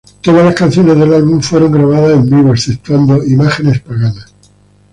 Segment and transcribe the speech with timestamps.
[0.23, 4.33] Todas las canciones de álbum fueron grabadas en vivo, exceptuando "Imágenes paganas".